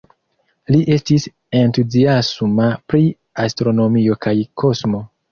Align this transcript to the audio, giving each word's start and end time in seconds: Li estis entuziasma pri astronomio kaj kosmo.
Li 0.75 0.77
estis 0.93 1.25
entuziasma 1.59 2.69
pri 2.93 3.01
astronomio 3.43 4.17
kaj 4.27 4.35
kosmo. 4.63 5.03